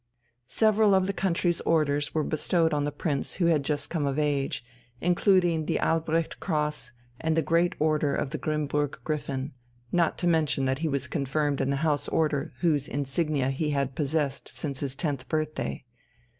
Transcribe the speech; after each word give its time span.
Several 0.47 0.95
of 0.95 1.05
the 1.05 1.13
country's 1.13 1.61
orders 1.61 2.11
were 2.11 2.23
bestowed 2.23 2.73
on 2.73 2.85
the 2.85 2.91
Prince 2.91 3.35
who 3.35 3.45
had 3.45 3.63
just 3.63 3.91
come 3.91 4.07
of 4.07 4.17
age, 4.17 4.65
including 4.99 5.67
the 5.67 5.77
Albrecht 5.79 6.39
Cross 6.39 6.91
and 7.19 7.37
the 7.37 7.43
Great 7.43 7.75
Order 7.77 8.15
of 8.15 8.31
the 8.31 8.39
Grimmburg 8.39 8.95
Griffin, 9.03 9.53
not 9.91 10.17
to 10.17 10.25
mention 10.25 10.65
that 10.65 10.79
he 10.79 10.87
was 10.87 11.05
confirmed 11.07 11.61
in 11.61 11.69
the 11.69 11.75
House 11.85 12.07
Order 12.07 12.51
whose 12.61 12.87
insignia 12.87 13.51
he 13.51 13.69
had 13.69 13.93
possessed 13.93 14.47
since 14.47 14.79
his 14.79 14.95
tenth 14.95 15.29
birthday. 15.29 15.85